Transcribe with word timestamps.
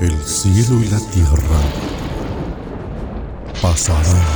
El 0.00 0.18
cielo 0.24 0.80
y 0.80 0.88
la 0.88 0.98
tierra 0.98 1.60
pasarán, 3.60 4.26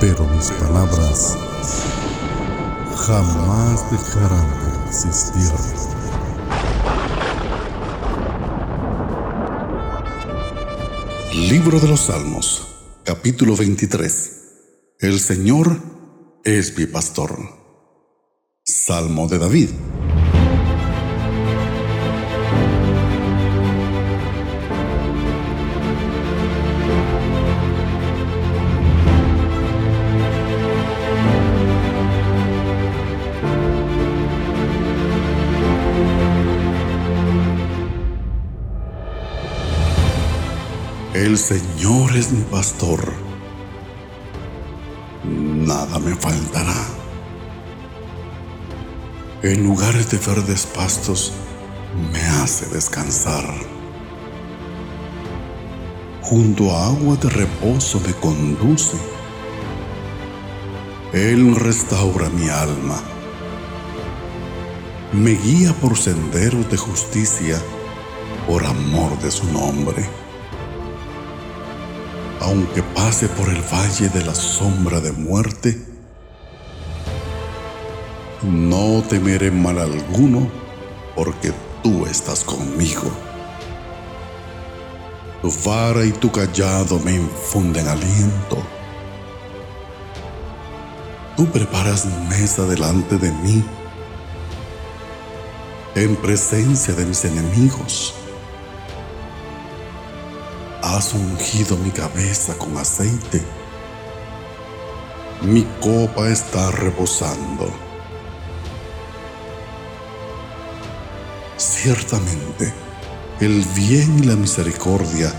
pero 0.00 0.26
mis 0.28 0.50
palabras 0.52 1.36
jamás 2.96 3.90
dejarán 3.90 4.48
de 4.48 4.88
existir. 4.88 5.50
Libro 11.34 11.78
de 11.80 11.88
los 11.88 12.00
Salmos, 12.00 12.66
capítulo 13.04 13.56
23. 13.56 14.40
El 15.00 15.20
Señor 15.20 15.78
es 16.44 16.78
mi 16.78 16.86
pastor. 16.86 17.38
Salmo 18.64 19.28
de 19.28 19.38
David. 19.38 19.68
El 41.14 41.38
Señor 41.38 42.16
es 42.16 42.32
mi 42.32 42.42
pastor. 42.42 43.12
Nada 45.22 46.00
me 46.00 46.12
faltará. 46.16 46.88
En 49.44 49.62
lugares 49.62 50.10
de 50.10 50.18
verdes 50.18 50.66
pastos 50.66 51.32
me 52.12 52.18
hace 52.18 52.66
descansar. 52.66 53.44
Junto 56.22 56.72
a 56.72 56.86
agua 56.86 57.14
de 57.14 57.30
reposo 57.30 58.00
me 58.04 58.12
conduce. 58.14 58.96
Él 61.12 61.54
restaura 61.54 62.28
mi 62.30 62.48
alma. 62.48 63.00
Me 65.12 65.30
guía 65.30 65.72
por 65.74 65.96
senderos 65.96 66.68
de 66.68 66.76
justicia 66.76 67.62
por 68.48 68.64
amor 68.64 69.16
de 69.20 69.30
su 69.30 69.44
nombre 69.52 70.23
aunque 72.44 72.82
pase 72.82 73.26
por 73.28 73.48
el 73.48 73.62
valle 73.62 74.10
de 74.10 74.22
la 74.22 74.34
sombra 74.34 75.00
de 75.00 75.12
muerte, 75.12 75.80
no 78.42 79.02
temeré 79.08 79.50
mal 79.50 79.78
alguno, 79.78 80.50
porque 81.16 81.54
tú 81.82 82.04
estás 82.04 82.44
conmigo. 82.44 83.10
Tu 85.40 85.50
vara 85.64 86.04
y 86.04 86.12
tu 86.12 86.30
callado 86.30 86.98
me 86.98 87.14
infunden 87.14 87.88
aliento. 87.88 88.58
Tú 91.38 91.46
preparas 91.46 92.04
mesa 92.28 92.66
delante 92.66 93.16
de 93.16 93.32
mí, 93.32 93.64
en 95.94 96.14
presencia 96.16 96.92
de 96.92 97.06
mis 97.06 97.24
enemigos 97.24 98.14
has 100.84 101.14
ungido 101.14 101.78
mi 101.78 101.90
cabeza 101.90 102.56
con 102.58 102.76
aceite. 102.76 103.42
Mi 105.42 105.62
copa 105.80 106.28
está 106.28 106.70
rebosando. 106.72 107.72
Ciertamente, 111.56 112.72
el 113.40 113.64
bien 113.74 114.18
y 114.18 114.26
la 114.26 114.36
misericordia 114.36 115.32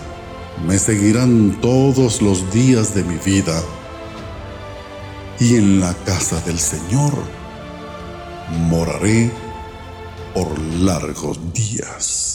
me 0.65 0.79
seguirán 0.79 1.59
todos 1.61 2.21
los 2.21 2.51
días 2.51 2.95
de 2.95 3.03
mi 3.03 3.17
vida, 3.17 3.61
y 5.39 5.57
en 5.57 5.79
la 5.79 5.93
casa 6.05 6.39
del 6.41 6.57
Señor 6.57 7.13
moraré 8.69 9.31
por 10.33 10.57
largos 10.59 11.39
días. 11.53 12.34